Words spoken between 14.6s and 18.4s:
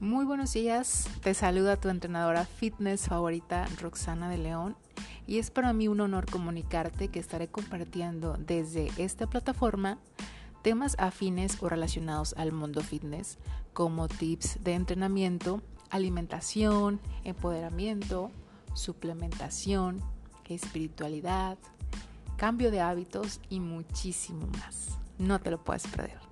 de entrenamiento, alimentación, empoderamiento,